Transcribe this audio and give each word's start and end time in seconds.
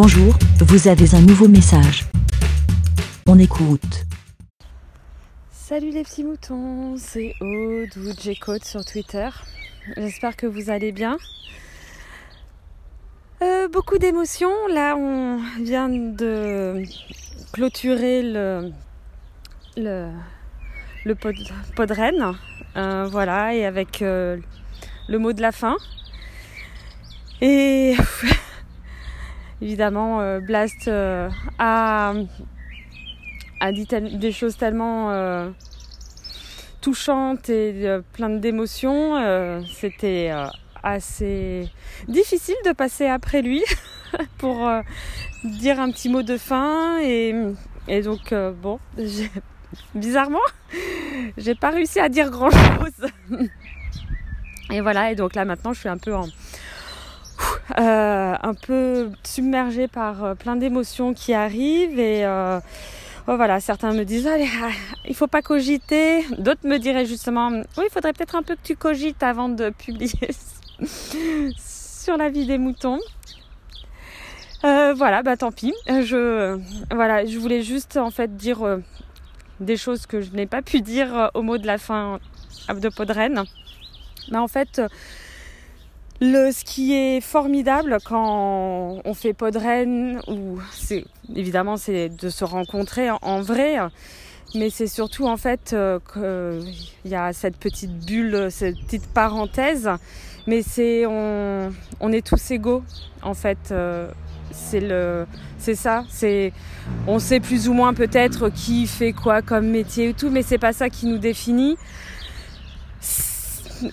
Bonjour, 0.00 0.32
vous 0.60 0.86
avez 0.86 1.12
un 1.16 1.20
nouveau 1.20 1.48
message. 1.48 2.04
On 3.26 3.36
écoute. 3.36 4.04
Salut 5.50 5.90
les 5.90 6.04
petits 6.04 6.22
moutons, 6.22 6.94
c'est 6.96 7.34
Aude 7.40 7.90
ou 7.96 8.62
sur 8.62 8.84
Twitter. 8.84 9.28
J'espère 9.96 10.36
que 10.36 10.46
vous 10.46 10.70
allez 10.70 10.92
bien. 10.92 11.18
Euh, 13.42 13.66
beaucoup 13.66 13.98
d'émotions. 13.98 14.68
Là, 14.68 14.94
on 14.96 15.40
vient 15.64 15.88
de 15.88 16.84
clôturer 17.52 18.22
le, 18.22 18.70
le, 19.76 20.10
le 21.06 21.14
pod, 21.16 21.34
podren. 21.74 22.36
Euh, 22.76 23.08
voilà, 23.10 23.52
et 23.52 23.64
avec 23.64 24.00
euh, 24.02 24.36
le 25.08 25.18
mot 25.18 25.32
de 25.32 25.42
la 25.42 25.50
fin. 25.50 25.76
Et 27.40 27.96
évidemment, 29.60 30.20
euh, 30.20 30.40
Blast 30.40 30.88
euh, 30.88 31.28
a, 31.58 32.14
a 33.60 33.72
dit 33.72 33.86
des 33.86 34.32
choses 34.32 34.56
tellement 34.56 35.10
euh, 35.10 35.50
touchantes 36.80 37.48
et 37.50 37.88
euh, 37.88 38.00
pleines 38.12 38.40
d'émotions. 38.40 39.16
Euh, 39.16 39.60
C'était 39.72 40.30
euh, 40.32 40.46
assez 40.82 41.68
difficile 42.06 42.56
de 42.64 42.72
passer 42.72 43.06
après 43.06 43.42
lui 43.42 43.62
pour 44.38 44.70
dire 45.44 45.80
un 45.80 45.90
petit 45.90 46.08
mot 46.08 46.22
de 46.22 46.36
fin. 46.36 46.98
Et, 47.02 47.34
et 47.88 48.02
donc, 48.02 48.32
bon, 48.62 48.78
bizarrement, 49.94 50.38
j'ai 51.36 51.54
pas 51.54 51.70
réussi 51.70 52.00
à 52.00 52.08
dire 52.08 52.30
grand 52.30 52.50
chose. 52.50 53.10
Et 54.70 54.82
voilà, 54.82 55.10
et 55.10 55.14
donc 55.14 55.34
là 55.34 55.46
maintenant 55.46 55.72
je 55.72 55.80
suis 55.80 55.88
un 55.88 55.96
peu 55.96 56.14
en, 56.14 56.26
euh, 57.76 58.34
un 58.42 58.54
peu 58.54 59.10
submergée 59.24 59.88
par 59.88 60.24
euh, 60.24 60.34
plein 60.34 60.56
d'émotions 60.56 61.12
qui 61.12 61.34
arrivent 61.34 61.98
et 61.98 62.24
euh, 62.24 62.60
oh, 63.26 63.36
voilà, 63.36 63.60
certains 63.60 63.92
me 63.92 64.04
disent 64.04 64.26
allez, 64.26 64.48
il 65.06 65.14
faut 65.14 65.26
pas 65.26 65.42
cogiter, 65.42 66.24
d'autres 66.38 66.66
me 66.66 66.78
diraient 66.78 67.04
justement 67.04 67.50
oui, 67.50 67.84
il 67.84 67.90
faudrait 67.92 68.14
peut-être 68.14 68.36
un 68.36 68.42
peu 68.42 68.54
que 68.54 68.62
tu 68.64 68.74
cogites 68.74 69.22
avant 69.22 69.50
de 69.50 69.68
publier 69.68 70.30
sur 71.58 72.16
la 72.16 72.30
vie 72.30 72.46
des 72.46 72.58
moutons. 72.58 73.00
Voilà, 74.62 75.22
bah 75.22 75.36
tant 75.36 75.52
pis. 75.52 75.74
Je 75.86 76.58
voilà, 76.92 77.26
je 77.26 77.38
voulais 77.38 77.62
juste 77.62 77.96
en 77.96 78.10
fait 78.10 78.36
dire 78.36 78.78
des 79.60 79.76
choses 79.76 80.06
que 80.06 80.20
je 80.20 80.32
n'ai 80.32 80.46
pas 80.46 80.62
pu 80.62 80.80
dire 80.80 81.30
au 81.34 81.42
mot 81.42 81.58
de 81.58 81.66
la 81.66 81.78
fin 81.78 82.18
de 82.68 82.88
Podren. 82.88 83.44
Mais 84.30 84.38
en 84.38 84.48
fait, 84.48 84.82
le, 86.20 86.50
ce 86.52 86.64
qui 86.64 86.94
est 86.94 87.20
formidable 87.20 87.98
quand 88.04 89.00
on 89.04 89.14
fait 89.14 89.32
Podren, 89.32 90.20
ou 90.26 90.58
c'est 90.72 91.04
évidemment 91.34 91.76
c'est 91.76 92.08
de 92.08 92.28
se 92.28 92.44
rencontrer 92.44 93.10
en, 93.10 93.18
en 93.22 93.40
vrai, 93.40 93.76
mais 94.54 94.70
c'est 94.70 94.86
surtout 94.88 95.26
en 95.26 95.36
fait 95.36 95.72
euh, 95.72 95.98
qu'il 96.12 97.10
y 97.10 97.14
a 97.14 97.32
cette 97.32 97.56
petite 97.56 98.04
bulle, 98.04 98.48
cette 98.50 98.78
petite 98.86 99.06
parenthèse, 99.06 99.88
mais 100.46 100.62
c'est 100.62 101.06
on, 101.06 101.70
on 102.00 102.12
est 102.12 102.26
tous 102.26 102.50
égaux 102.50 102.82
en 103.22 103.34
fait. 103.34 103.58
euh, 103.70 104.10
c'est 104.50 104.80
le, 104.80 105.26
c'est 105.58 105.74
ça. 105.74 106.04
C'est, 106.08 106.52
on 107.06 107.18
sait 107.18 107.38
plus 107.38 107.68
ou 107.68 107.74
moins 107.74 107.92
peut-être 107.92 108.48
qui 108.48 108.86
fait 108.86 109.12
quoi 109.12 109.42
comme 109.42 109.66
métier 109.68 110.08
et 110.08 110.14
tout, 110.14 110.30
mais 110.30 110.42
c'est 110.42 110.58
pas 110.58 110.72
ça 110.72 110.88
qui 110.88 111.06
nous 111.06 111.18
définit 111.18 111.76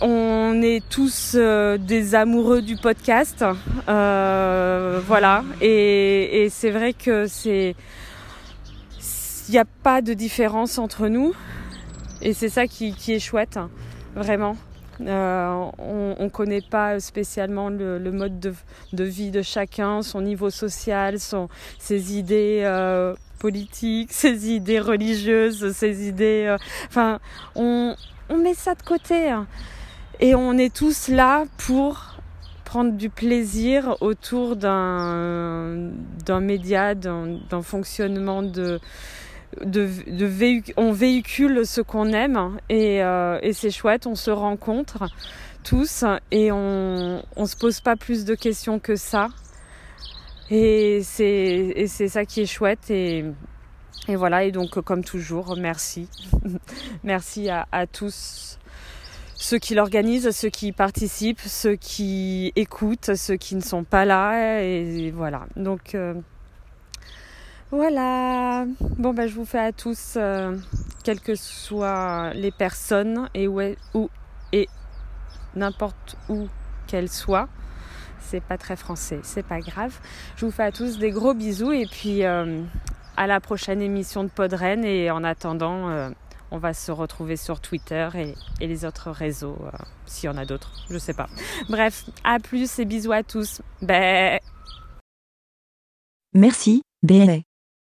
on 0.00 0.60
est 0.62 0.82
tous 0.88 1.32
euh, 1.34 1.78
des 1.78 2.14
amoureux 2.14 2.62
du 2.62 2.76
podcast, 2.76 3.44
euh, 3.88 5.00
voilà. 5.06 5.44
Et, 5.60 6.48
c'est 6.50 6.70
vrai 6.70 6.92
que 6.92 7.26
c'est, 7.26 7.74
il 9.48 9.52
n'y 9.52 9.58
a 9.58 9.64
pas 9.64 10.02
de 10.02 10.14
différence 10.14 10.78
entre 10.78 11.08
nous, 11.08 11.34
et 12.22 12.32
c'est 12.32 12.48
ça 12.48 12.66
qui, 12.66 12.94
qui 12.94 13.12
est 13.12 13.18
chouette, 13.18 13.56
hein, 13.56 13.70
vraiment. 14.14 14.56
Euh, 15.00 15.70
on 15.78 16.16
ne 16.24 16.28
connaît 16.28 16.60
pas 16.60 17.00
spécialement 17.00 17.68
le, 17.68 17.98
mode 18.10 18.38
de, 18.40 19.04
vie 19.04 19.30
de 19.30 19.42
chacun, 19.42 20.02
son 20.02 20.22
niveau 20.22 20.50
social, 20.50 21.16
ses 21.78 22.16
idées 22.16 22.60
euh, 22.64 23.14
politiques, 23.38 24.12
ses 24.12 24.50
idées 24.50 24.80
religieuses, 24.80 25.72
ses 25.72 26.08
idées. 26.08 26.46
euh, 26.48 26.58
Enfin, 26.86 27.18
on, 27.54 27.94
met 28.30 28.54
ça 28.54 28.74
de 28.74 28.82
côté. 28.82 29.30
hein. 29.30 29.46
Et 30.20 30.34
on 30.34 30.56
est 30.58 30.74
tous 30.74 31.08
là 31.08 31.44
pour 31.58 32.14
prendre 32.64 32.92
du 32.92 33.10
plaisir 33.10 33.96
autour 34.00 34.56
d'un 34.56 35.90
média, 36.40 36.94
d'un 36.94 37.62
fonctionnement 37.62 38.42
de 38.42 38.80
on 40.76 40.92
véhicule 40.92 41.66
ce 41.66 41.80
qu'on 41.80 42.12
aime 42.12 42.58
et, 42.68 43.02
euh, 43.02 43.38
et 43.42 43.52
c'est 43.52 43.70
chouette, 43.70 44.06
on 44.06 44.14
se 44.14 44.30
rencontre 44.30 45.04
tous 45.62 46.04
et 46.30 46.52
on 46.52 47.22
on 47.36 47.46
se 47.46 47.56
pose 47.56 47.80
pas 47.80 47.96
plus 47.96 48.24
de 48.24 48.34
questions 48.34 48.78
que 48.78 48.96
ça. 48.96 49.28
Et 50.50 51.00
c'est 51.02 52.08
ça 52.08 52.24
qui 52.24 52.42
est 52.42 52.46
chouette 52.46 52.90
et 52.90 53.24
et 54.06 54.16
voilà 54.16 54.44
et 54.44 54.52
donc 54.52 54.80
comme 54.82 55.02
toujours 55.02 55.56
merci 55.56 56.08
merci 57.04 57.48
à, 57.48 57.86
tous 57.86 58.58
ceux 59.36 59.58
qui 59.58 59.74
l'organisent, 59.74 60.30
ceux 60.30 60.48
qui 60.48 60.72
participent, 60.72 61.40
ceux 61.40 61.76
qui 61.76 62.52
écoutent, 62.56 63.14
ceux 63.14 63.36
qui 63.36 63.56
ne 63.56 63.60
sont 63.60 63.84
pas 63.84 64.04
là. 64.04 64.62
Et 64.62 65.10
voilà. 65.10 65.46
Donc 65.56 65.94
euh, 65.94 66.14
voilà. 67.74 68.66
Bon, 68.98 69.12
bah, 69.12 69.26
je 69.26 69.34
vous 69.34 69.44
fais 69.44 69.58
à 69.58 69.72
tous, 69.72 70.14
euh, 70.16 70.56
quelles 71.02 71.20
que 71.20 71.34
soient 71.34 72.32
les 72.34 72.50
personnes 72.50 73.28
et 73.34 73.48
où, 73.48 73.60
et 74.52 74.68
n'importe 75.54 76.16
où 76.28 76.48
qu'elles 76.86 77.10
soient. 77.10 77.48
C'est 78.20 78.42
pas 78.42 78.56
très 78.56 78.76
français, 78.76 79.20
c'est 79.22 79.46
pas 79.46 79.60
grave. 79.60 79.98
Je 80.36 80.46
vous 80.46 80.50
fais 80.50 80.62
à 80.62 80.72
tous 80.72 80.98
des 80.98 81.10
gros 81.10 81.34
bisous 81.34 81.72
et 81.72 81.86
puis 81.86 82.24
euh, 82.24 82.62
à 83.16 83.26
la 83.26 83.40
prochaine 83.40 83.82
émission 83.82 84.24
de 84.24 84.30
Podren. 84.30 84.84
Et 84.84 85.10
en 85.10 85.22
attendant, 85.24 85.88
euh, 85.88 86.10
on 86.50 86.58
va 86.58 86.72
se 86.72 86.90
retrouver 86.90 87.36
sur 87.36 87.60
Twitter 87.60 88.08
et, 88.60 88.66
les 88.66 88.84
autres 88.84 89.10
réseaux, 89.10 89.58
s'il 90.06 90.28
y 90.28 90.32
en 90.32 90.36
a 90.36 90.44
d'autres, 90.46 90.72
je 90.90 90.98
sais 90.98 91.14
pas. 91.14 91.28
Bref, 91.68 92.04
à 92.22 92.38
plus 92.38 92.78
et 92.78 92.84
bisous 92.84 93.12
à 93.12 93.22
tous. 93.22 93.60
Bye. 93.82 94.40
Merci, 96.32 96.82
BLA. 97.02 97.40